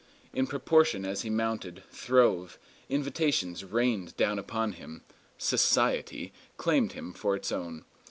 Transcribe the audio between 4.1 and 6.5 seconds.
down upon him. "Society"